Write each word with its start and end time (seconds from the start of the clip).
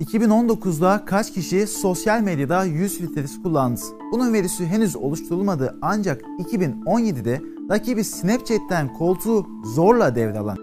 2019'da 0.00 1.04
kaç 1.04 1.32
kişi 1.32 1.66
sosyal 1.66 2.20
medyada 2.20 2.64
yüz 2.64 2.98
filtresi 2.98 3.42
kullandı? 3.42 3.80
Bunun 4.12 4.32
verisi 4.32 4.66
henüz 4.66 4.96
oluşturulmadı 4.96 5.78
ancak 5.82 6.22
2017'de 6.22 7.42
rakibi 7.70 8.04
Snapchat'ten 8.04 8.94
koltuğu 8.94 9.46
zorla 9.64 10.14
devralan 10.14 10.58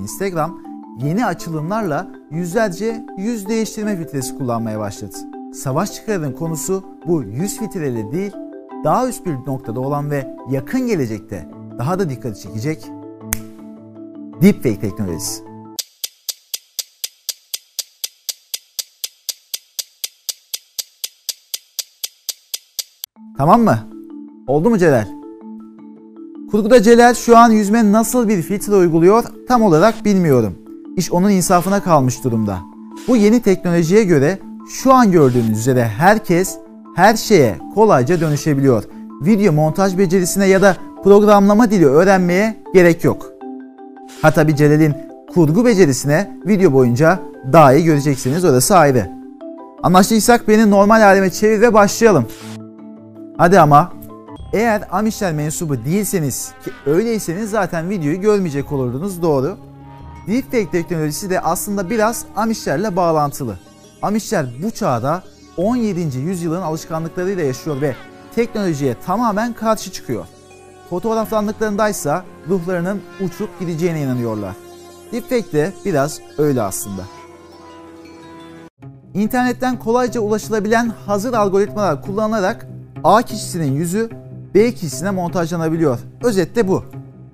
Instagram 0.00 0.62
yeni 1.02 1.26
açılımlarla 1.26 2.10
yüzlerce 2.30 3.06
yüz 3.18 3.48
değiştirme 3.48 3.96
filtresi 3.96 4.38
kullanmaya 4.38 4.78
başladı. 4.78 5.16
Savaş 5.54 5.92
çıkarın 5.92 6.32
konusu 6.32 6.84
bu 7.06 7.22
yüz 7.22 7.58
filtreleri 7.58 8.12
değil, 8.12 8.32
daha 8.84 9.08
üst 9.08 9.26
bir 9.26 9.32
noktada 9.32 9.80
olan 9.80 10.10
ve 10.10 10.36
yakın 10.50 10.86
gelecekte 10.86 11.48
daha 11.78 11.98
da 11.98 12.10
dikkat 12.10 12.36
çekecek 12.36 12.90
deepfake 14.42 14.80
teknolojisi. 14.80 15.42
Tamam 23.38 23.62
mı? 23.62 23.78
Oldu 24.46 24.70
mu 24.70 24.78
Celal? 24.78 25.06
Kurguda 26.50 26.82
Celal 26.82 27.14
şu 27.14 27.36
an 27.36 27.50
yüzme 27.50 27.92
nasıl 27.92 28.28
bir 28.28 28.42
filtre 28.42 28.74
uyguluyor 28.74 29.24
tam 29.48 29.62
olarak 29.62 30.04
bilmiyorum. 30.04 30.58
İş 30.96 31.12
onun 31.12 31.30
insafına 31.30 31.82
kalmış 31.82 32.24
durumda. 32.24 32.58
Bu 33.08 33.16
yeni 33.16 33.42
teknolojiye 33.42 34.04
göre 34.04 34.38
şu 34.70 34.94
an 34.94 35.12
gördüğünüz 35.12 35.58
üzere 35.58 35.84
herkes 35.84 36.58
her 36.96 37.16
şeye 37.16 37.56
kolayca 37.74 38.20
dönüşebiliyor. 38.20 38.84
Video 39.20 39.52
montaj 39.52 39.98
becerisine 39.98 40.46
ya 40.46 40.62
da 40.62 40.76
programlama 41.04 41.70
dili 41.70 41.86
öğrenmeye 41.86 42.62
gerek 42.74 43.04
yok. 43.04 43.35
Ha 44.22 44.30
tabi 44.30 44.56
Celal'in 44.56 44.94
kurgu 45.34 45.64
becerisine 45.64 46.30
video 46.46 46.72
boyunca 46.72 47.20
daha 47.52 47.72
iyi 47.74 47.84
göreceksiniz 47.84 48.44
orası 48.44 48.76
ayrı. 48.76 49.10
Anlaştıysak 49.82 50.48
beni 50.48 50.70
normal 50.70 51.00
halime 51.00 51.30
çevir 51.30 51.60
ve 51.60 51.74
başlayalım. 51.74 52.26
Hadi 53.38 53.60
ama 53.60 53.92
eğer 54.52 54.82
Amişler 54.90 55.32
mensubu 55.32 55.84
değilseniz 55.84 56.52
ki 56.64 56.70
öyleyseniz 56.86 57.50
zaten 57.50 57.90
videoyu 57.90 58.20
görmeyecek 58.20 58.72
olurdunuz 58.72 59.22
doğru. 59.22 59.56
Deepfake 60.26 60.70
teknolojisi 60.70 61.30
de 61.30 61.40
aslında 61.40 61.90
biraz 61.90 62.24
Amişlerle 62.36 62.96
bağlantılı. 62.96 63.58
Amişler 64.02 64.46
bu 64.62 64.70
çağda 64.70 65.22
17. 65.56 66.18
yüzyılın 66.18 66.62
alışkanlıklarıyla 66.62 67.44
yaşıyor 67.44 67.80
ve 67.80 67.94
teknolojiye 68.34 68.94
tamamen 69.06 69.52
karşı 69.52 69.92
çıkıyor. 69.92 70.26
Fotoğraflandıklarındaysa 70.90 72.24
ruhlarının 72.48 73.00
uçup 73.20 73.60
gideceğine 73.60 74.02
inanıyorlar. 74.02 74.54
Deepfake 75.12 75.52
de 75.52 75.72
biraz 75.84 76.20
öyle 76.38 76.62
aslında. 76.62 77.02
İnternetten 79.14 79.78
kolayca 79.78 80.20
ulaşılabilen 80.20 80.92
hazır 81.06 81.32
algoritmalar 81.32 82.02
kullanılarak 82.02 82.66
A 83.04 83.22
kişisinin 83.22 83.72
yüzü 83.72 84.10
B 84.54 84.74
kişisine 84.74 85.10
montajlanabiliyor. 85.10 85.98
Özetle 86.24 86.68
bu. 86.68 86.84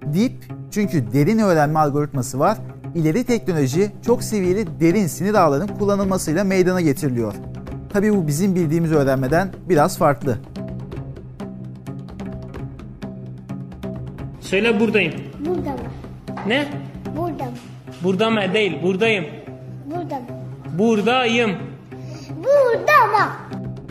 Deep 0.04 0.32
çünkü 0.70 1.12
derin 1.12 1.38
öğrenme 1.38 1.78
algoritması 1.78 2.38
var. 2.38 2.58
İleri 2.94 3.24
teknoloji 3.24 3.92
çok 4.06 4.22
seviyeli 4.22 4.80
derin 4.80 5.06
sinir 5.06 5.34
ağlarının 5.34 5.66
kullanılmasıyla 5.66 6.44
meydana 6.44 6.80
getiriliyor. 6.80 7.34
Tabi 7.92 8.16
bu 8.16 8.26
bizim 8.26 8.54
bildiğimiz 8.54 8.92
öğrenmeden 8.92 9.48
biraz 9.68 9.98
farklı. 9.98 10.38
Söyle 14.52 14.80
buradayım. 14.80 15.12
Burada 15.46 15.70
mı? 15.70 15.78
Ne? 16.46 16.68
Burada 17.16 17.44
mı? 17.44 17.50
Burada 18.02 18.30
mı? 18.30 18.40
Değil. 18.54 18.82
Buradayım. 18.82 19.24
Burada 19.86 20.14
mı? 20.14 20.26
Buradayım. 20.78 21.50
Burada 22.36 23.06
mı? 23.06 23.32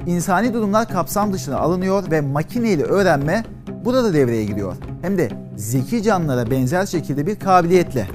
İnsani 0.08 0.54
durumlar 0.54 0.88
kapsam 0.88 1.34
dışına 1.34 1.58
alınıyor 1.58 2.12
ve 2.12 2.22
makineyle 2.22 2.84
öğrenme 2.84 3.44
burada 3.86 4.14
devreye 4.14 4.46
giriyor. 4.46 4.76
Hem 5.02 5.18
de 5.18 5.30
zeki 5.56 6.04
canlılara 6.04 6.52
benzer 6.52 6.86
şekilde 6.86 7.28
bir 7.28 7.40
kabiliyetle. 7.40 8.08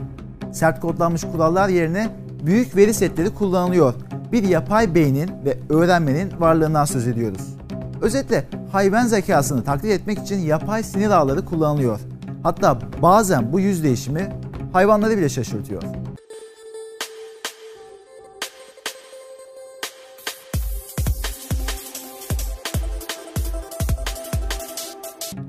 Sert 0.53 0.81
kodlanmış 0.81 1.23
kurallar 1.33 1.69
yerine 1.69 2.09
büyük 2.43 2.77
veri 2.77 2.95
setleri 2.95 3.35
kullanılıyor. 3.35 3.95
Bir 4.33 4.43
yapay 4.43 4.95
beynin 4.95 5.31
ve 5.45 5.59
öğrenmenin 5.71 6.33
varlığından 6.41 6.85
söz 6.85 7.09
ediyoruz. 7.09 7.57
Özetle 8.03 8.45
hayvan 8.73 9.07
zekasını 9.07 9.65
taklit 9.65 9.91
etmek 9.91 10.19
için 10.19 10.39
yapay 10.39 10.83
sinir 10.83 11.11
ağları 11.11 11.45
kullanılıyor. 11.45 12.01
Hatta 12.47 12.79
bazen 13.03 13.53
bu 13.53 13.61
yüz 13.61 13.85
değişimi 13.85 14.33
hayvanları 14.73 15.19
bile 15.19 15.29
şaşırtıyor. 15.29 15.83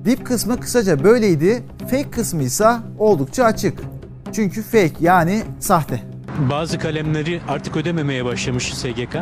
Dip 0.06 0.26
kısmı 0.26 0.60
kısaca 0.60 1.04
böyleydi, 1.04 1.64
fake 1.80 2.12
kısmı 2.12 2.44
ise 2.44 2.70
oldukça 3.00 3.44
açık. 3.44 3.80
Çünkü 4.34 4.64
fake 4.64 4.94
yani 5.00 5.44
sahte. 5.60 6.04
Bazı 6.52 6.80
kalemleri 6.80 7.42
artık 7.48 7.78
ödememeye 7.78 8.26
başlamış 8.26 8.74
SGK. 8.74 9.18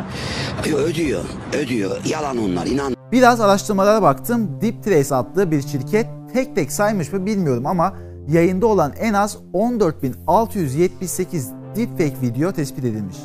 Ödüyor, 0.74 1.24
ödüyor. 1.52 2.04
Yalan 2.04 2.38
onlar, 2.38 2.66
inan. 2.66 2.95
Biraz 3.12 3.40
araştırmalara 3.40 4.02
baktım. 4.02 4.60
DeepTrace 4.60 5.14
adlı 5.14 5.50
bir 5.50 5.62
şirket 5.62 6.06
tek 6.32 6.54
tek 6.54 6.72
saymış 6.72 7.12
mı 7.12 7.26
bilmiyorum 7.26 7.66
ama 7.66 7.92
yayında 8.28 8.66
olan 8.66 8.92
en 9.00 9.14
az 9.14 9.36
14.678 9.54 11.76
deepfake 11.76 12.20
video 12.22 12.52
tespit 12.52 12.84
edilmiş. 12.84 13.16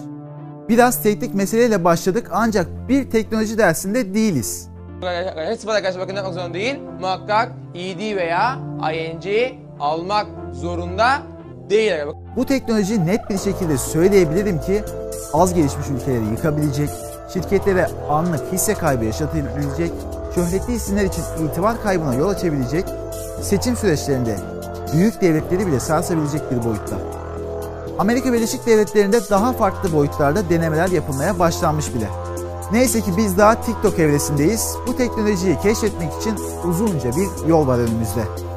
Biraz 0.69 1.03
teknik 1.03 1.35
meseleyle 1.35 1.83
başladık 1.83 2.29
ancak 2.33 2.67
bir 2.89 3.09
teknoloji 3.09 3.57
dersinde 3.57 4.13
değiliz. 4.13 4.67
Arkadaşlar 5.03 5.55
sıfat 5.55 5.75
arkadaşlar 5.75 6.01
bakın 6.01 6.15
yapmak 6.15 6.33
zorunda 6.33 6.53
değil. 6.53 6.79
Muhakkak 7.01 7.51
ed 7.75 8.15
veya 8.15 8.59
ing 8.93 9.25
almak 9.79 10.27
zorunda 10.53 11.17
değil. 11.69 11.93
Bu 12.35 12.45
teknoloji 12.45 13.05
net 13.05 13.29
bir 13.29 13.37
şekilde 13.37 13.77
söyleyebilirim 13.77 14.61
ki 14.61 14.83
az 15.33 15.53
gelişmiş 15.53 15.89
ülkeleri 15.89 16.25
yıkabilecek, 16.25 16.89
şirketlere 17.33 17.89
anlık 18.09 18.53
hisse 18.53 18.73
kaybı 18.73 19.05
yaşatabilecek, 19.05 19.91
şöhretli 20.35 20.73
isimler 20.73 21.05
için 21.05 21.23
itibar 21.45 21.83
kaybına 21.83 22.13
yol 22.13 22.29
açabilecek, 22.29 22.85
seçim 23.41 23.75
süreçlerinde 23.75 24.35
büyük 24.93 25.21
devletleri 25.21 25.67
bile 25.67 25.79
sarsabilecek 25.79 26.51
bir 26.51 26.63
boyutta. 26.63 26.97
Amerika 27.99 28.33
Birleşik 28.33 28.65
Devletleri'nde 28.65 29.29
daha 29.29 29.53
farklı 29.53 29.93
boyutlarda 29.93 30.49
denemeler 30.49 30.87
yapılmaya 30.87 31.39
başlanmış 31.39 31.95
bile. 31.95 32.07
Neyse 32.71 33.01
ki 33.01 33.11
biz 33.17 33.37
daha 33.37 33.61
TikTok 33.61 33.99
evresindeyiz. 33.99 34.75
Bu 34.87 34.97
teknolojiyi 34.97 35.59
keşfetmek 35.59 36.13
için 36.13 36.35
uzunca 36.69 37.11
bir 37.15 37.47
yol 37.47 37.67
var 37.67 37.77
önümüzde. 37.77 38.50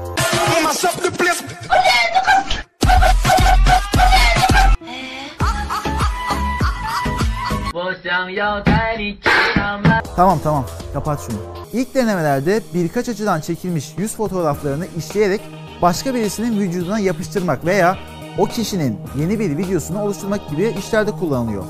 Tamam 10.17 10.39
tamam 10.43 10.65
kapat 10.93 11.21
şunu. 11.21 11.39
İlk 11.73 11.95
denemelerde 11.95 12.61
birkaç 12.75 13.09
açıdan 13.09 13.41
çekilmiş 13.41 13.95
yüz 13.99 14.17
fotoğraflarını 14.17 14.87
işleyerek 14.99 15.41
başka 15.83 16.15
birisinin 16.15 16.61
vücuduna 16.61 16.99
yapıştırmak 16.99 17.65
veya 17.65 17.99
o 18.39 18.45
kişinin 18.45 18.99
yeni 19.19 19.39
bir 19.39 19.59
videosunu 19.59 20.03
oluşturmak 20.03 20.51
gibi 20.51 20.75
işlerde 20.79 21.11
kullanılıyor. 21.11 21.65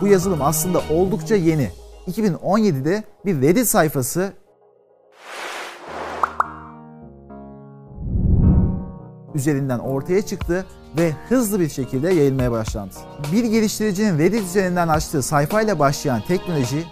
Bu 0.00 0.06
yazılım 0.06 0.42
aslında 0.42 0.82
oldukça 0.90 1.34
yeni. 1.34 1.70
2017'de 2.08 3.04
bir 3.26 3.40
Reddit 3.40 3.68
sayfası 3.68 4.32
üzerinden 9.34 9.78
ortaya 9.78 10.22
çıktı 10.22 10.66
ve 10.98 11.12
hızlı 11.28 11.60
bir 11.60 11.68
şekilde 11.68 12.12
yayılmaya 12.14 12.52
başlandı. 12.52 12.94
Bir 13.32 13.44
geliştiricinin 13.44 14.18
Reddit 14.18 14.42
üzerinden 14.42 14.88
açtığı 14.88 15.22
sayfayla 15.22 15.78
başlayan 15.78 16.22
teknoloji 16.28 16.84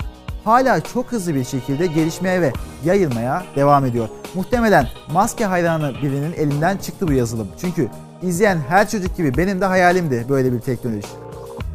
hala 0.44 0.80
çok 0.80 1.12
hızlı 1.12 1.34
bir 1.34 1.44
şekilde 1.44 1.86
gelişmeye 1.86 2.40
ve 2.40 2.52
yayılmaya 2.84 3.44
devam 3.56 3.84
ediyor. 3.84 4.08
Muhtemelen 4.34 4.88
maske 5.12 5.44
hayranı 5.44 5.94
birinin 6.02 6.32
elinden 6.32 6.76
çıktı 6.76 7.08
bu 7.08 7.12
yazılım. 7.12 7.48
Çünkü 7.60 7.88
izleyen 8.22 8.58
her 8.68 8.88
çocuk 8.88 9.16
gibi 9.16 9.36
benim 9.36 9.60
de 9.60 9.64
hayalimdi 9.64 10.26
böyle 10.28 10.52
bir 10.52 10.60
teknoloji. 10.60 11.08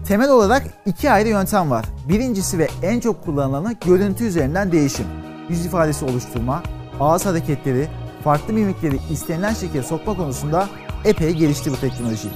Temel 0.08 0.30
olarak 0.30 0.64
iki 0.86 1.12
ayrı 1.12 1.30
yöntem 1.30 1.72
var. 1.72 1.86
Birincisi 2.10 2.60
ve 2.60 2.68
en 2.84 3.00
çok 3.00 3.26
kullanılanı 3.26 3.76
görüntü 3.86 4.24
üzerinden 4.24 4.72
değişim. 4.72 5.06
Yüz 5.50 5.66
ifadesi 5.66 6.06
oluşturma, 6.06 6.64
ağız 7.00 7.26
hareketleri, 7.26 7.88
farklı 8.24 8.54
mimikleri 8.54 9.00
istenilen 9.12 9.54
şekilde 9.54 9.84
sokma 9.84 10.18
konusunda 10.18 10.70
epey 11.06 11.34
gelişti 11.34 11.72
bu 11.72 11.76
teknoloji. 11.76 12.28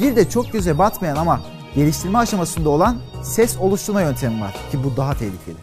Bir 0.00 0.16
de 0.16 0.30
çok 0.30 0.52
göze 0.52 0.78
batmayan 0.78 1.16
ama 1.16 1.40
geliştirme 1.74 2.18
aşamasında 2.18 2.68
olan 2.68 2.96
ses 3.22 3.56
oluşturma 3.56 4.02
yöntemi 4.02 4.40
var 4.40 4.52
ki 4.52 4.84
bu 4.84 4.96
daha 4.96 5.14
tehlikeli. 5.14 5.56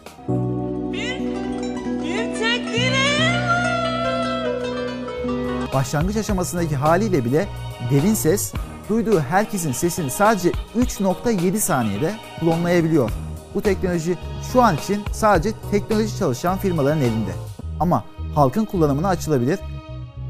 Başlangıç 5.74 6.16
aşamasındaki 6.16 6.76
haliyle 6.76 7.24
bile 7.24 7.48
Derin 7.90 8.14
ses, 8.14 8.52
duyduğu 8.88 9.20
herkesin 9.20 9.72
sesini 9.72 10.10
sadece 10.10 10.50
3.7 10.78 11.58
saniyede 11.58 12.14
klonlayabiliyor. 12.40 13.10
Bu 13.54 13.60
teknoloji 13.62 14.18
şu 14.52 14.62
an 14.62 14.76
için 14.76 15.02
sadece 15.12 15.50
teknoloji 15.70 16.18
çalışan 16.18 16.58
firmaların 16.58 17.00
elinde. 17.00 17.32
Ama 17.80 18.04
halkın 18.36 18.64
kullanımına 18.64 19.08
açılabilir. 19.08 19.58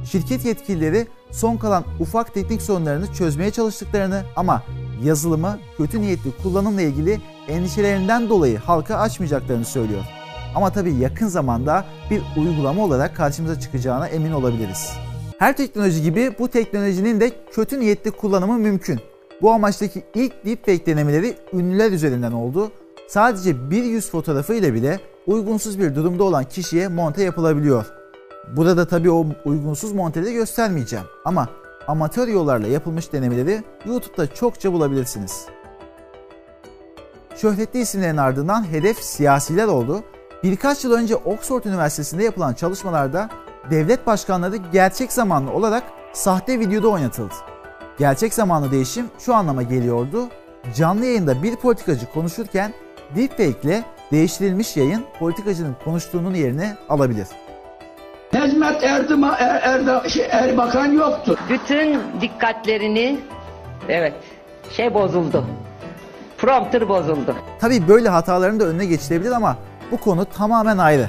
Şirket 0.05 0.44
yetkilileri 0.44 1.06
son 1.31 1.56
kalan 1.56 1.85
ufak 2.00 2.35
teknik 2.35 2.62
sorunlarını 2.62 3.12
çözmeye 3.14 3.50
çalıştıklarını 3.50 4.23
ama 4.37 4.62
yazılımı 5.05 5.58
kötü 5.76 6.00
niyetli 6.00 6.31
kullanımla 6.43 6.82
ilgili 6.82 7.20
endişelerinden 7.49 8.29
dolayı 8.29 8.58
halka 8.58 8.97
açmayacaklarını 8.97 9.64
söylüyor. 9.64 10.05
Ama 10.55 10.70
tabii 10.73 10.94
yakın 10.94 11.26
zamanda 11.26 11.85
bir 12.11 12.23
uygulama 12.37 12.85
olarak 12.85 13.17
karşımıza 13.17 13.61
çıkacağına 13.61 14.09
emin 14.09 14.32
olabiliriz. 14.32 14.91
Her 15.38 15.56
teknoloji 15.56 16.02
gibi 16.02 16.35
bu 16.38 16.49
teknolojinin 16.49 17.20
de 17.20 17.32
kötü 17.52 17.81
niyetli 17.81 18.11
kullanımı 18.11 18.59
mümkün. 18.59 19.00
Bu 19.43 19.52
amaçtaki 19.52 20.05
ilk 20.14 20.44
deepfake 20.44 20.87
denemeleri 20.87 21.37
ünlüler 21.52 21.93
üzerinden 21.93 22.32
oldu. 22.32 22.70
Sadece 23.09 23.70
bir 23.70 23.85
yüz 23.85 24.11
fotoğrafı 24.11 24.55
ile 24.55 24.75
bile 24.75 25.00
uygunsuz 25.26 25.79
bir 25.79 25.94
durumda 25.94 26.25
olan 26.25 26.44
kişiye 26.44 26.88
monte 26.88 27.23
yapılabiliyor. 27.23 27.95
Burada 28.52 28.88
tabii 28.88 29.10
o 29.10 29.26
uygunsuz 29.44 29.93
monteleri 29.93 30.34
göstermeyeceğim 30.34 31.04
ama 31.25 31.48
amatör 31.87 32.28
yollarla 32.28 32.66
yapılmış 32.66 33.12
denemeleri 33.12 33.64
YouTube'da 33.87 34.34
çokça 34.34 34.72
bulabilirsiniz. 34.72 35.46
Şöhretli 37.37 37.81
isimlerin 37.81 38.16
ardından 38.16 38.72
hedef 38.72 38.98
siyasiler 38.98 39.66
oldu. 39.66 40.04
Birkaç 40.43 40.84
yıl 40.84 40.93
önce 40.93 41.16
Oxford 41.16 41.64
Üniversitesi'nde 41.64 42.25
yapılan 42.25 42.54
çalışmalarda 42.54 43.31
devlet 43.70 44.06
başkanları 44.06 44.56
gerçek 44.56 45.12
zamanlı 45.12 45.52
olarak 45.52 45.82
sahte 46.12 46.60
videoda 46.60 46.88
oynatıldı. 46.88 47.34
Gerçek 47.99 48.34
zamanlı 48.34 48.70
değişim 48.70 49.06
şu 49.19 49.34
anlama 49.34 49.62
geliyordu. 49.62 50.28
Canlı 50.76 51.04
yayında 51.04 51.42
bir 51.42 51.56
politikacı 51.56 52.12
konuşurken 52.12 52.75
deepfake 53.16 53.60
ile 53.62 53.84
değiştirilmiş 54.12 54.76
yayın 54.76 55.04
politikacının 55.19 55.76
konuştuğunun 55.84 56.34
yerini 56.34 56.75
alabilir. 56.88 57.26
Hizmet 58.66 58.82
Erdoğan, 58.84 59.36
er, 59.38 59.60
Erdo- 59.62 60.08
şey, 60.08 60.26
Erbakan 60.30 60.92
yoktu. 60.92 61.36
bütün 61.50 62.00
dikkatlerini 62.20 63.20
evet 63.88 64.14
şey 64.70 64.94
bozuldu. 64.94 65.44
Prompter 66.38 66.88
bozuldu. 66.88 67.34
Tabii 67.60 67.88
böyle 67.88 68.08
hataların 68.08 68.60
da 68.60 68.64
önüne 68.64 68.86
geçilebilir 68.86 69.30
ama 69.30 69.56
bu 69.90 69.96
konu 69.96 70.24
tamamen 70.24 70.78
ayrı. 70.78 71.08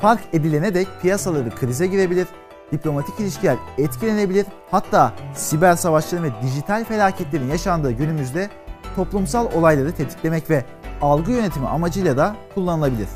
Fark 0.00 0.20
edilene 0.32 0.74
dek 0.74 0.88
piyasaları 1.02 1.50
krize 1.50 1.86
girebilir, 1.86 2.26
diplomatik 2.72 3.20
ilişkiler 3.20 3.56
etkilenebilir, 3.78 4.46
hatta 4.70 5.12
siber 5.34 5.76
savaşların 5.76 6.24
ve 6.26 6.30
dijital 6.42 6.84
felaketlerin 6.84 7.48
yaşandığı 7.50 7.92
günümüzde 7.92 8.48
toplumsal 8.96 9.46
olayları 9.54 9.92
tetiklemek 9.92 10.50
ve 10.50 10.64
algı 11.02 11.32
yönetimi 11.32 11.68
amacıyla 11.68 12.16
da 12.16 12.36
kullanılabilir. 12.54 13.08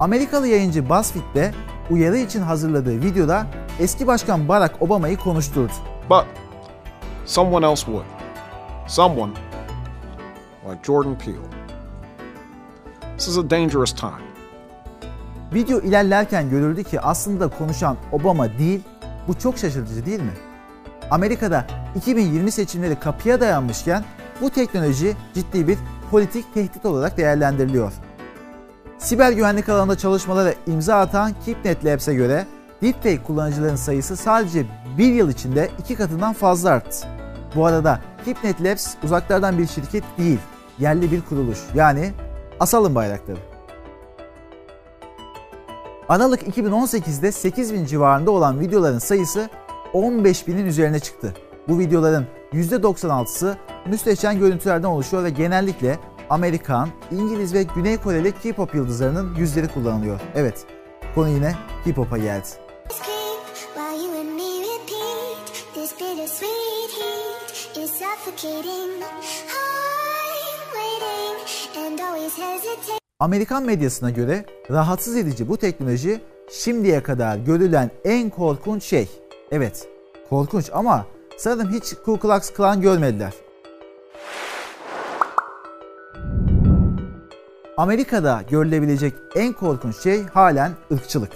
Amerikalı 0.00 0.46
yayıncı 0.46 0.88
BuzzFeed'de 0.90 1.52
uyarı 1.90 2.16
için 2.16 2.40
hazırladığı 2.40 3.00
videoda 3.00 3.46
eski 3.80 4.06
başkan 4.06 4.48
Barack 4.48 4.82
Obama'yı 4.82 5.16
konuşturdu. 5.16 5.72
But 6.10 6.24
someone 7.26 7.66
else 7.66 7.84
would. 7.84 8.04
Someone 8.86 9.32
like 10.68 10.82
Jordan 10.82 11.18
Peele. 11.18 11.36
This 13.18 13.28
is 13.28 13.38
a 13.38 13.50
dangerous 13.50 13.92
time. 13.92 14.34
Video 15.54 15.80
ilerlerken 15.80 16.50
görüldü 16.50 16.84
ki 16.84 17.00
aslında 17.00 17.48
konuşan 17.48 17.96
Obama 18.12 18.58
değil, 18.58 18.80
bu 19.28 19.38
çok 19.38 19.58
şaşırtıcı 19.58 20.06
değil 20.06 20.20
mi? 20.20 20.32
Amerika'da 21.10 21.66
2020 21.96 22.50
seçimleri 22.50 23.00
kapıya 23.00 23.40
dayanmışken 23.40 24.04
bu 24.40 24.50
teknoloji 24.50 25.16
ciddi 25.34 25.68
bir 25.68 25.78
politik 26.10 26.54
tehdit 26.54 26.86
olarak 26.86 27.16
değerlendiriliyor. 27.16 27.92
Siber 29.04 29.32
güvenlik 29.32 29.68
alanında 29.68 29.98
çalışmalara 29.98 30.54
imza 30.66 30.96
atan 30.96 31.32
KeepNet 31.44 31.84
Labs'e 31.84 32.14
göre 32.14 32.46
deepfake 32.82 33.22
kullanıcıların 33.22 33.76
sayısı 33.76 34.16
sadece 34.16 34.66
bir 34.98 35.12
yıl 35.12 35.30
içinde 35.30 35.70
iki 35.78 35.94
katından 35.94 36.32
fazla 36.32 36.70
arttı. 36.70 37.06
Bu 37.54 37.66
arada 37.66 38.00
KeepNet 38.24 38.62
Labs 38.62 38.94
uzaklardan 39.04 39.58
bir 39.58 39.66
şirket 39.66 40.04
değil, 40.18 40.38
yerli 40.78 41.12
bir 41.12 41.20
kuruluş. 41.20 41.58
Yani 41.74 42.12
asalım 42.60 42.94
bayrakları. 42.94 43.38
Aralık 46.08 46.42
2018'de 46.42 47.32
8000 47.32 47.84
civarında 47.84 48.30
olan 48.30 48.60
videoların 48.60 48.98
sayısı 48.98 49.48
15.000'in 49.92 50.66
üzerine 50.66 51.00
çıktı. 51.00 51.34
Bu 51.68 51.78
videoların 51.78 52.26
%96'sı 52.52 53.56
müsteşen 53.86 54.38
görüntülerden 54.38 54.88
oluşuyor 54.88 55.24
ve 55.24 55.30
genellikle 55.30 55.98
Amerikan, 56.30 56.88
İngiliz 57.10 57.54
ve 57.54 57.62
Güney 57.62 57.96
Koreli 57.96 58.32
K-pop 58.32 58.74
yıldızlarının 58.74 59.34
yüzleri 59.34 59.68
kullanılıyor. 59.68 60.20
Evet, 60.34 60.66
konu 61.14 61.28
yine 61.28 61.54
K-pop'a 61.84 62.18
geldi. 62.18 62.48
Amerikan 73.20 73.62
medyasına 73.62 74.10
göre 74.10 74.44
rahatsız 74.70 75.16
edici 75.16 75.48
bu 75.48 75.56
teknoloji 75.56 76.20
şimdiye 76.50 77.02
kadar 77.02 77.36
görülen 77.36 77.90
en 78.04 78.30
korkunç 78.30 78.82
şey. 78.82 79.08
Evet, 79.50 79.88
korkunç 80.30 80.70
ama 80.72 81.06
sanırım 81.38 81.72
hiç 81.72 81.94
Ku 82.04 82.18
Klux 82.18 82.50
Klan 82.50 82.80
görmediler. 82.80 83.32
Amerika'da 87.76 88.42
görülebilecek 88.50 89.14
en 89.36 89.52
korkunç 89.52 90.02
şey 90.02 90.22
halen 90.26 90.72
ırkçılık. 90.92 91.32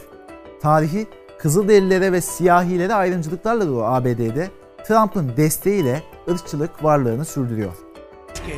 Tarihi 0.62 1.06
Kızılderililere 1.38 2.12
ve 2.12 2.20
siyahilere 2.20 2.94
ayrımcılıklarla 2.94 3.66
dolu 3.66 3.84
ABD'de 3.84 4.50
Trump'ın 4.88 5.36
desteğiyle 5.36 6.02
ırkçılık 6.30 6.84
varlığını 6.84 7.24
sürdürüyor. 7.24 7.72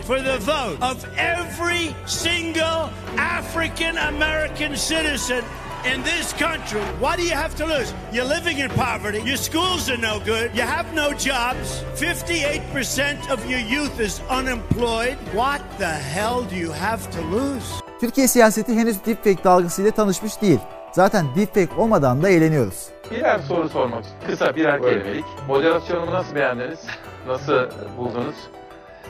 for 0.06 0.16
the 0.18 0.38
vote 0.38 0.84
of 0.84 1.04
every 1.18 1.90
single 2.06 2.90
African 3.38 3.96
American 3.96 4.74
citizen 4.74 5.42
in 5.84 6.02
this 6.02 6.32
country. 6.32 6.80
What 7.00 7.18
do 7.18 7.24
you 7.24 7.34
have 7.34 7.54
to 7.56 7.66
lose? 7.66 7.92
You're 8.12 8.28
living 8.28 8.58
in 8.58 8.68
poverty. 8.68 9.22
Your 9.26 9.36
schools 9.36 9.90
are 9.90 9.96
no 9.98 10.18
good. 10.18 10.50
You 10.54 10.62
have 10.62 10.94
no 10.94 11.12
jobs. 11.12 11.84
58% 11.96 13.30
of 13.32 13.50
your 13.50 13.60
youth 13.60 14.00
is 14.00 14.20
unemployed. 14.30 15.16
What 15.32 15.60
the 15.78 15.86
hell 16.14 16.44
do 16.50 16.56
you 16.56 16.72
have 16.72 17.10
to 17.10 17.22
lose? 17.22 17.66
Türkiye 18.00 18.28
siyaseti 18.28 18.74
henüz 18.74 19.04
deepfake 19.06 19.44
dalgasıyla 19.44 19.90
tanışmış 19.90 20.42
değil. 20.42 20.60
Zaten 20.92 21.26
deepfake 21.36 21.80
olmadan 21.80 22.22
da 22.22 22.28
eğleniyoruz. 22.28 22.86
Birer 23.10 23.38
soru 23.38 23.68
sormak. 23.68 24.04
Kısa 24.26 24.56
birer 24.56 24.82
kelimelik. 24.82 25.24
Moderasyonumu 25.48 26.12
nasıl 26.12 26.34
beğendiniz? 26.34 26.78
Nasıl 27.26 27.70
buldunuz 27.98 28.34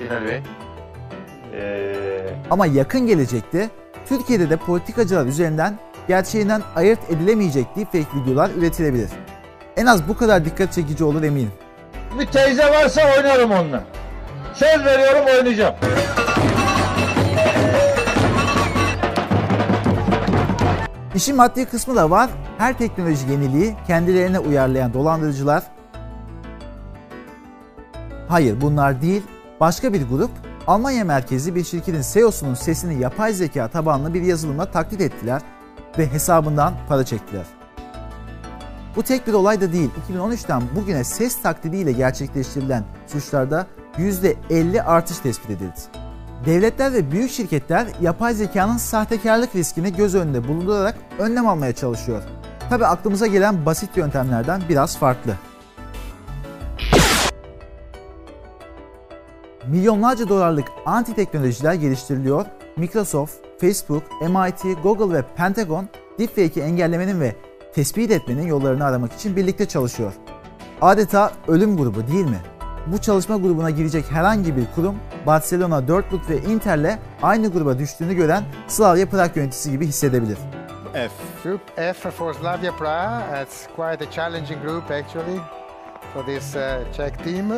Binali 0.01 0.27
Bey? 0.27 0.41
Ama 2.51 2.67
yakın 2.67 3.07
gelecekte 3.07 3.71
Türkiye'de 4.09 4.51
de 4.51 4.57
politikacılar 4.57 5.27
üzerinden 5.27 5.79
gerçeğinden 6.11 6.63
ayırt 6.77 7.11
edilemeyecek 7.11 7.77
deepfake 7.77 8.21
videolar 8.21 8.51
üretilebilir. 8.51 9.11
En 9.77 9.87
az 9.87 10.09
bu 10.09 10.17
kadar 10.17 10.45
dikkat 10.45 10.73
çekici 10.73 11.05
olur 11.05 11.23
eminim. 11.23 11.53
Bir 12.19 12.27
teyze 12.27 12.71
varsa 12.71 13.03
oynarım 13.17 13.51
onunla. 13.51 13.85
Söz 14.55 14.85
veriyorum 14.85 15.25
oynayacağım. 15.37 15.75
İşin 21.15 21.37
maddi 21.37 21.65
kısmı 21.65 21.97
da 21.97 22.11
var. 22.11 22.31
Her 22.59 22.79
teknoloji 22.79 23.31
yeniliği 23.31 23.75
kendilerine 23.87 24.39
uyarlayan 24.39 24.95
dolandırıcılar 24.95 25.63
Hayır 28.29 28.61
bunlar 28.61 29.03
değil. 29.03 29.23
Başka 29.61 29.93
bir 29.93 30.09
grup 30.09 30.31
Almanya 30.67 31.05
merkezli 31.05 31.55
bir 31.55 31.65
şirketin 31.65 32.03
CEO'sunun 32.13 32.55
sesini 32.55 33.03
yapay 33.03 33.33
zeka 33.33 33.69
tabanlı 33.69 34.15
bir 34.15 34.23
yazılımla 34.23 34.71
taklit 34.71 35.01
ettiler 35.01 35.43
ve 35.99 36.13
hesabından 36.13 36.75
para 36.89 37.05
çektiler. 37.05 37.45
Bu 38.97 39.03
tek 39.03 39.27
bir 39.27 39.33
olay 39.33 39.61
da 39.61 39.73
değil. 39.73 39.91
2013'ten 40.13 40.63
bugüne 40.77 41.05
ses 41.05 41.43
taklidiyle 41.43 41.93
gerçekleştirilen 41.93 42.85
suçlarda 43.07 43.67
%50 43.99 44.83
artış 44.83 45.19
tespit 45.19 45.51
edildi. 45.51 45.81
Devletler 46.47 46.93
ve 46.93 47.11
büyük 47.11 47.31
şirketler 47.31 47.87
yapay 48.01 48.35
zekanın 48.35 48.77
sahtekarlık 48.77 49.57
riskini 49.57 49.93
göz 49.93 50.15
önünde 50.15 50.49
bulundurarak 50.49 50.95
önlem 51.19 51.49
almaya 51.49 51.73
çalışıyor. 51.73 52.23
Tabi 52.71 52.87
aklımıza 52.87 53.27
gelen 53.27 53.67
basit 53.67 53.97
yöntemlerden 53.97 54.63
biraz 54.69 54.99
farklı. 54.99 55.33
Milyonlarca 59.67 60.29
dolarlık 60.29 60.69
anti 60.87 61.15
teknolojiler 61.15 61.75
geliştiriliyor. 61.75 62.47
Microsoft, 62.77 63.35
Facebook, 63.61 64.03
MIT, 64.23 64.83
Google 64.83 65.17
ve 65.19 65.23
Pentagon 65.37 65.89
deepfake'i 66.19 66.63
engellemenin 66.63 67.21
ve 67.21 67.37
tespit 67.75 68.11
etmenin 68.11 68.47
yollarını 68.47 68.85
aramak 68.85 69.13
için 69.13 69.37
birlikte 69.37 69.69
çalışıyor. 69.69 70.13
Adeta 70.81 71.33
ölüm 71.49 71.77
grubu 71.77 72.07
değil 72.07 72.25
mi? 72.25 72.41
Bu 72.87 72.99
çalışma 72.99 73.37
grubuna 73.37 73.71
girecek 73.71 74.05
herhangi 74.11 74.57
bir 74.57 74.65
kurum 74.75 74.95
Barcelona, 75.27 75.89
Dortmund 75.89 76.21
ve 76.29 76.39
Inter'le 76.39 76.99
aynı 77.23 77.53
gruba 77.53 77.79
düştüğünü 77.79 78.15
gören 78.15 78.45
Slavia 78.69 79.07
Prag 79.07 79.37
yöneticisi 79.37 79.71
gibi 79.71 79.87
hissedebilir. 79.87 80.39
F. 80.93 81.11
Group 81.45 81.61
F 81.77 82.11
for 82.11 82.35
Slavia 82.35 82.77
Prague. 82.77 83.43
It's 83.43 83.67
quite 83.77 84.09
a 84.09 84.11
challenging 84.11 84.63
group 84.63 84.91
actually 84.91 85.41
for 86.15 86.27
this 86.27 86.57
uh, 86.57 86.93
Czech 86.97 87.25
team. 87.25 87.53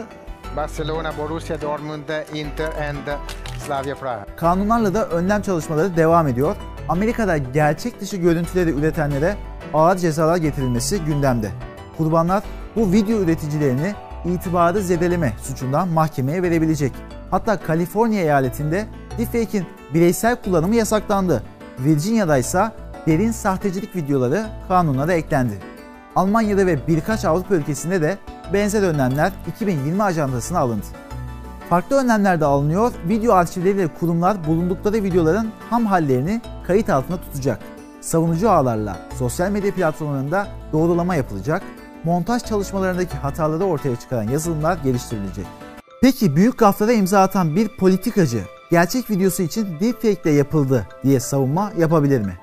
Barcelona, 0.56 1.12
Borussia 1.18 1.60
Dortmund, 1.60 2.10
Inter 2.34 2.72
and 2.72 3.18
Slavia 3.66 3.94
Prague. 3.94 4.36
Kanunlarla 4.36 4.94
da 4.94 5.08
önlem 5.08 5.42
çalışmaları 5.42 5.96
devam 5.96 6.28
ediyor. 6.28 6.56
Amerika'da 6.88 7.36
gerçek 7.36 8.00
dışı 8.00 8.16
görüntüleri 8.16 8.70
üretenlere 8.70 9.36
ağır 9.74 9.96
cezalar 9.96 10.36
getirilmesi 10.36 11.04
gündemde. 11.04 11.50
Kurbanlar 11.98 12.42
bu 12.76 12.92
video 12.92 13.18
üreticilerini 13.18 13.94
itibarı 14.24 14.82
zedeleme 14.82 15.32
suçundan 15.42 15.88
mahkemeye 15.88 16.42
verebilecek. 16.42 16.92
Hatta 17.30 17.60
Kaliforniya 17.60 18.22
eyaletinde 18.22 18.86
deepfake'in 19.18 19.66
bireysel 19.94 20.36
kullanımı 20.36 20.74
yasaklandı. 20.74 21.42
Virginia'da 21.78 22.38
ise 22.38 22.70
derin 23.06 23.30
sahtecilik 23.30 23.96
videoları 23.96 24.46
kanunlara 24.68 25.12
eklendi. 25.12 25.58
Almanya'da 26.16 26.66
ve 26.66 26.86
birkaç 26.88 27.24
Avrupa 27.24 27.54
ülkesinde 27.54 28.02
de 28.02 28.18
benzer 28.52 28.82
önlemler 28.82 29.32
2020 29.48 30.02
ajandasına 30.02 30.58
alındı. 30.58 30.86
Farklı 31.72 31.96
önlemler 31.96 32.40
de 32.40 32.44
alınıyor. 32.44 32.92
Video 33.08 33.34
arşivleriyle 33.34 33.88
kurumlar 33.88 34.46
bulundukları 34.46 35.02
videoların 35.02 35.52
ham 35.70 35.86
hallerini 35.86 36.40
kayıt 36.66 36.90
altında 36.90 37.20
tutacak. 37.20 37.58
Savunucu 38.00 38.50
ağlarla 38.50 38.96
sosyal 39.18 39.50
medya 39.50 39.74
platformlarında 39.74 40.48
doğrulama 40.72 41.14
yapılacak. 41.14 41.62
Montaj 42.04 42.44
çalışmalarındaki 42.44 43.16
hataları 43.16 43.64
ortaya 43.64 43.96
çıkaran 43.96 44.28
yazılımlar 44.28 44.78
geliştirilecek. 44.84 45.46
Peki 46.02 46.36
büyük 46.36 46.58
gaflara 46.58 46.92
imza 46.92 47.22
atan 47.22 47.56
bir 47.56 47.68
politikacı 47.68 48.40
gerçek 48.70 49.10
videosu 49.10 49.42
için 49.42 49.66
deepfake 49.80 50.30
ile 50.30 50.30
yapıldı 50.30 50.86
diye 51.04 51.20
savunma 51.20 51.72
yapabilir 51.78 52.20
mi? 52.20 52.38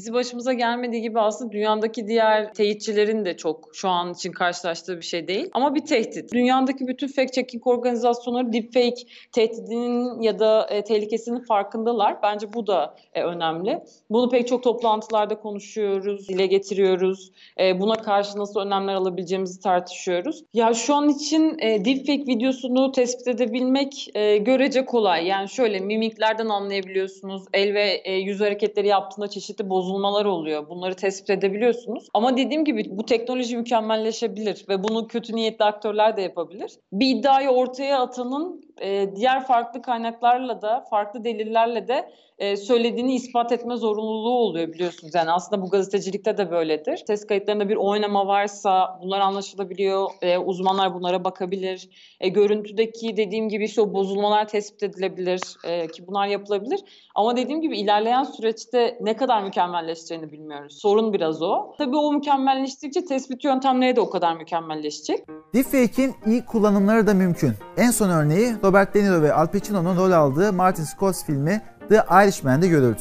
Bizi 0.00 0.12
başımıza 0.12 0.52
gelmediği 0.52 1.02
gibi 1.02 1.20
aslında 1.20 1.52
dünyadaki 1.52 2.08
diğer 2.08 2.54
teyitçilerin 2.54 3.24
de 3.24 3.36
çok 3.36 3.68
şu 3.72 3.88
an 3.88 4.12
için 4.12 4.32
karşılaştığı 4.32 4.96
bir 4.96 5.04
şey 5.04 5.28
değil. 5.28 5.48
Ama 5.52 5.74
bir 5.74 5.86
tehdit. 5.86 6.32
Dünyadaki 6.32 6.86
bütün 6.88 7.08
fact 7.08 7.32
checking 7.32 7.66
organizasyonları 7.66 8.52
deepfake 8.52 9.02
tehdidinin 9.32 10.22
ya 10.22 10.38
da 10.38 10.66
e, 10.70 10.84
tehlikesinin 10.84 11.40
farkındalar. 11.40 12.22
Bence 12.22 12.52
bu 12.52 12.66
da 12.66 12.94
e, 13.14 13.22
önemli. 13.22 13.80
Bunu 14.10 14.30
pek 14.30 14.48
çok 14.48 14.62
toplantılarda 14.62 15.40
konuşuyoruz, 15.40 16.28
dile 16.28 16.46
getiriyoruz. 16.46 17.32
E, 17.60 17.80
buna 17.80 17.94
karşı 17.94 18.38
nasıl 18.38 18.60
önlemler 18.60 18.94
alabileceğimizi 18.94 19.60
tartışıyoruz. 19.60 20.44
Ya 20.54 20.74
şu 20.74 20.94
an 20.94 21.08
için 21.08 21.58
e, 21.58 21.84
deepfake 21.84 22.26
videosunu 22.26 22.92
tespit 22.92 23.28
edebilmek 23.28 24.10
e, 24.14 24.36
görece 24.36 24.84
kolay. 24.84 25.26
Yani 25.26 25.48
şöyle 25.48 25.78
mimiklerden 25.78 26.48
anlayabiliyorsunuz. 26.48 27.42
El 27.54 27.74
ve 27.74 28.00
e, 28.04 28.12
yüz 28.12 28.40
hareketleri 28.40 28.88
yaptığında 28.88 29.28
çeşitli 29.28 29.70
bozulmalar 29.70 29.89
oluyor. 30.28 30.68
Bunları 30.68 30.94
tespit 30.94 31.30
edebiliyorsunuz. 31.30 32.08
Ama 32.14 32.36
dediğim 32.36 32.64
gibi 32.64 32.84
bu 32.90 33.06
teknoloji 33.06 33.56
mükemmelleşebilir 33.56 34.64
ve 34.68 34.82
bunu 34.82 35.06
kötü 35.06 35.36
niyetli 35.36 35.64
aktörler 35.64 36.16
de 36.16 36.22
yapabilir. 36.22 36.72
Bir 36.92 37.16
iddiayı 37.16 37.48
ortaya 37.48 38.00
atanın 38.00 38.62
e, 38.80 39.16
diğer 39.16 39.46
farklı 39.46 39.82
kaynaklarla 39.82 40.62
da, 40.62 40.84
farklı 40.90 41.24
delillerle 41.24 41.88
de 41.88 42.10
e, 42.40 42.56
söylediğini 42.56 43.14
ispat 43.14 43.52
etme 43.52 43.76
zorunluluğu 43.76 44.38
oluyor 44.38 44.72
biliyorsunuz. 44.72 45.14
Yani 45.14 45.30
aslında 45.30 45.62
bu 45.62 45.70
gazetecilikte 45.70 46.38
de 46.38 46.50
böyledir. 46.50 47.02
Ses 47.06 47.26
kayıtlarında 47.26 47.68
bir 47.68 47.76
oynama 47.76 48.26
varsa 48.26 48.98
bunlar 49.02 49.20
anlaşılabiliyor. 49.20 50.10
E, 50.22 50.38
uzmanlar 50.38 50.94
bunlara 50.94 51.24
bakabilir. 51.24 51.88
E, 52.20 52.28
görüntüdeki 52.28 53.16
dediğim 53.16 53.48
gibi 53.48 53.64
işte 53.64 53.80
o 53.80 53.92
bozulmalar 53.92 54.48
tespit 54.48 54.82
edilebilir 54.82 55.40
e, 55.64 55.86
ki 55.86 56.06
bunlar 56.06 56.26
yapılabilir. 56.26 56.80
Ama 57.14 57.36
dediğim 57.36 57.60
gibi 57.60 57.78
ilerleyen 57.78 58.24
süreçte 58.24 58.98
ne 59.00 59.16
kadar 59.16 59.42
mükemmelleşeceğini 59.42 60.32
bilmiyoruz. 60.32 60.78
Sorun 60.80 61.12
biraz 61.12 61.42
o. 61.42 61.74
Tabii 61.78 61.96
o 61.96 62.12
mükemmelleştikçe 62.12 63.04
tespit 63.04 63.44
yöntemleri 63.44 63.96
de 63.96 64.00
o 64.00 64.10
kadar 64.10 64.36
mükemmelleşecek. 64.36 65.20
Deepfake'in 65.54 66.14
iyi 66.26 66.44
kullanımları 66.44 67.06
da 67.06 67.14
mümkün. 67.14 67.52
En 67.80 67.90
son 67.90 68.10
örneği 68.10 68.56
Robert 68.64 68.94
De 68.94 69.04
Niro 69.04 69.22
ve 69.22 69.32
Al 69.32 69.46
Pacino'nun 69.46 69.96
rol 69.96 70.10
aldığı 70.10 70.52
Martin 70.52 70.84
Scorsese 70.84 71.26
filmi 71.26 71.62
The 71.88 72.04
Irishman'de 72.10 72.68
görüldü. 72.68 73.00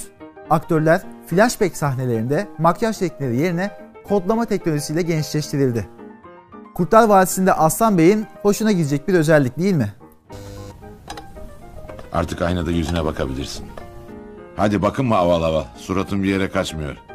Aktörler 0.49 1.01
flashback 1.27 1.77
sahnelerinde 1.77 2.47
makyaj 2.57 2.97
teknikleri 2.97 3.37
yerine 3.37 3.71
kodlama 4.07 4.45
teknolojisiyle 4.45 5.01
gençleştirildi. 5.01 5.87
Kurtlar 6.75 7.07
Vadisi'nde 7.07 7.53
Aslan 7.53 7.97
Bey'in 7.97 8.25
hoşuna 8.41 8.71
gidecek 8.71 9.07
bir 9.07 9.13
özellik 9.13 9.59
değil 9.59 9.75
mi? 9.75 9.93
Artık 12.13 12.41
aynada 12.41 12.71
yüzüne 12.71 13.05
bakabilirsin. 13.05 13.65
Hadi 14.55 14.81
bakınma 14.81 15.17
aval 15.17 15.43
aval. 15.43 15.63
Suratın 15.77 16.23
bir 16.23 16.29
yere 16.29 16.49
kaçmıyor. 16.49 17.08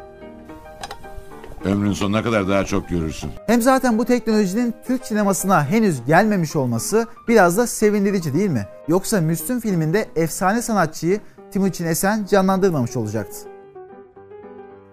Ömrün 1.65 1.91
sonuna 1.91 2.23
kadar 2.23 2.47
daha 2.47 2.65
çok 2.65 2.89
görürsün. 2.89 3.31
Hem 3.47 3.61
zaten 3.61 3.97
bu 3.97 4.05
teknolojinin 4.05 4.73
Türk 4.87 5.05
sinemasına 5.05 5.65
henüz 5.65 6.05
gelmemiş 6.05 6.55
olması 6.55 7.07
biraz 7.27 7.57
da 7.57 7.67
sevindirici 7.67 8.33
değil 8.33 8.49
mi? 8.49 8.67
Yoksa 8.87 9.21
Müslüm 9.21 9.59
filminde 9.59 10.05
efsane 10.15 10.61
sanatçıyı 10.61 11.19
Timuçin 11.51 11.85
Esen 11.85 12.25
canlandırmamış 12.25 12.97
olacaktı. 12.97 13.37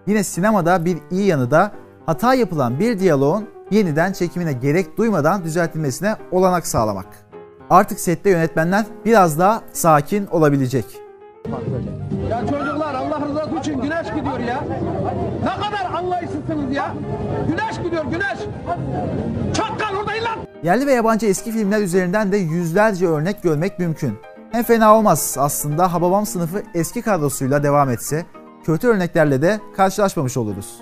Yine 0.07 0.23
sinemada 0.23 0.85
bir 0.85 0.97
iyi 1.11 1.25
yanı 1.25 1.51
da 1.51 1.71
hata 2.05 2.33
yapılan 2.33 2.79
bir 2.79 2.99
diyaloğun 2.99 3.49
yeniden 3.71 4.13
çekimine 4.13 4.53
gerek 4.53 4.97
duymadan 4.97 5.43
düzeltilmesine 5.43 6.15
olanak 6.31 6.67
sağlamak. 6.67 7.07
Artık 7.69 7.99
sette 7.99 8.29
yönetmenler 8.29 8.85
biraz 9.05 9.39
daha 9.39 9.61
sakin 9.73 10.25
olabilecek. 10.25 10.85
Ya 11.49 11.57
çocuklar 11.59 12.02
ya. 16.73 16.93
Güneş 17.47 17.83
gidiyor 17.83 18.05
güneş. 18.05 18.39
Çakkal 19.53 19.95
oradayım 19.95 20.25
lan. 20.25 20.37
Yerli 20.63 20.87
ve 20.87 20.93
yabancı 20.93 21.25
eski 21.25 21.51
filmler 21.51 21.81
üzerinden 21.81 22.31
de 22.31 22.37
yüzlerce 22.37 23.07
örnek 23.07 23.43
görmek 23.43 23.79
mümkün. 23.79 24.19
Hem 24.51 24.63
fena 24.63 24.95
olmaz 24.97 25.35
aslında 25.39 25.93
Hababam 25.93 26.25
sınıfı 26.25 26.63
eski 26.73 27.01
kadrosuyla 27.01 27.63
devam 27.63 27.89
etse 27.89 28.25
kötü 28.65 28.87
örneklerle 28.87 29.41
de 29.41 29.59
karşılaşmamış 29.77 30.37
oluruz. 30.37 30.81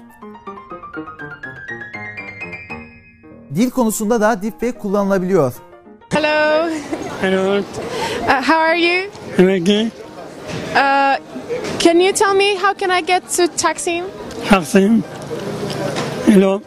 Dil 3.56 3.70
konusunda 3.70 4.22
da 4.22 4.42
deepfake 4.42 4.78
kullanılabiliyor. 4.78 5.54
Hello. 6.10 6.70
Hello. 7.22 7.58
Uh, 7.58 7.64
how 8.28 8.56
are 8.56 8.80
you? 8.80 9.12
I'm 9.38 9.62
okay. 9.62 9.86
Uh, 10.76 11.18
can 11.80 12.00
you 12.00 12.14
tell 12.14 12.36
me 12.36 12.56
how 12.56 12.74
can 12.88 13.00
I 13.00 13.06
get 13.06 13.24
to 13.38 13.48
Taksim? 13.58 14.06
Taksim. 14.50 15.04
Hello. 16.32 16.62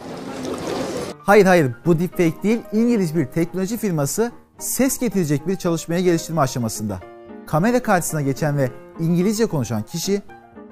Hayır 1.19 1.47
hayır 1.47 1.73
bu 1.87 1.99
deepfake 1.99 2.43
değil 2.43 2.61
İngiliz 2.73 3.17
bir 3.17 3.27
teknoloji 3.27 3.77
firması 3.77 4.33
ses 4.59 4.99
getirecek 4.99 5.49
bir 5.49 5.57
çalışmaya 5.57 6.01
geliştirme 6.01 6.41
aşamasında. 6.41 6.99
Kamera 7.47 7.83
karşısına 7.83 8.23
geçen 8.23 8.59
ve 8.59 8.71
İngilizce 9.01 9.47
konuşan 9.47 9.83
kişi 9.83 10.23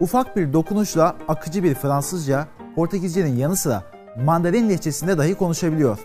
ufak 0.01 0.37
bir 0.37 0.53
dokunuşla 0.53 1.17
akıcı 1.29 1.63
bir 1.63 1.75
Fransızca, 1.75 2.47
Portekizcenin 2.77 3.37
yanı 3.37 3.57
sıra 3.57 3.83
Mandarin 4.25 4.71
lehçesinde 4.71 5.19
dahi 5.19 5.35
konuşabiliyor. 5.35 5.99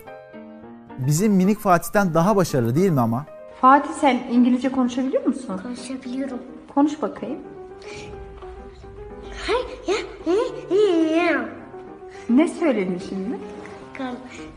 Bizim 0.98 1.32
minik 1.32 1.58
Fatih'ten 1.58 2.14
daha 2.14 2.36
başarılı 2.36 2.74
değil 2.74 2.90
mi 2.90 3.00
ama? 3.00 3.26
Fatih 3.60 3.90
sen 4.00 4.22
İngilizce 4.30 4.72
konuşabiliyor 4.72 5.26
musun? 5.26 5.60
Konuşabiliyorum. 5.62 6.38
Konuş 6.74 7.02
bakayım. 7.02 7.38
Hay 9.46 9.56
ya 9.86 9.94
ya. 9.94 10.17
Ne 12.38 12.48
söyledin 12.48 13.02
şimdi? 13.08 13.38
Kar, 13.98 14.14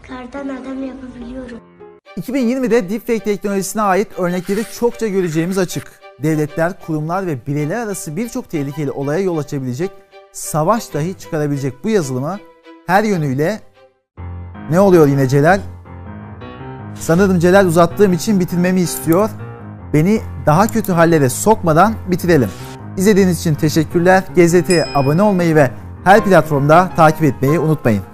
kardan 0.08 0.56
adam 0.56 0.84
yapabiliyorum. 0.84 1.60
2020'de 2.18 2.90
deepfake 2.90 3.24
teknolojisine 3.24 3.82
ait 3.82 4.08
örnekleri 4.20 4.64
çokça 4.80 5.08
göreceğimiz 5.08 5.58
açık. 5.58 6.02
Devletler, 6.24 6.74
kurumlar 6.86 7.28
ve 7.28 7.38
bireyler 7.48 7.78
arası 7.78 8.16
birçok 8.16 8.50
tehlikeli 8.50 8.92
olaya 8.92 9.20
yol 9.20 9.38
açabilecek, 9.38 9.92
savaş 10.32 10.94
dahi 10.94 11.18
çıkarabilecek 11.18 11.74
bu 11.84 11.90
yazılımı 11.90 12.40
her 12.88 13.04
yönüyle 13.04 13.60
ne 14.70 14.80
oluyor 14.80 15.08
yine 15.08 15.28
Celal? 15.28 15.60
Sanırım 17.00 17.40
Celal 17.40 17.66
uzattığım 17.66 18.14
için 18.14 18.40
bitirmemi 18.40 18.82
istiyor. 18.82 19.30
Beni 19.94 20.22
daha 20.46 20.68
kötü 20.68 20.92
hallere 20.92 21.30
sokmadan 21.30 21.94
bitirelim. 22.12 22.50
İzlediğiniz 22.98 23.40
için 23.40 23.56
teşekkürler. 23.56 24.24
Gazeteye 24.36 24.86
abone 24.96 25.22
olmayı 25.22 25.56
ve 25.56 25.72
her 26.04 26.24
platformda 26.24 26.90
takip 26.96 27.24
etmeyi 27.24 27.60
unutmayın. 27.60 28.11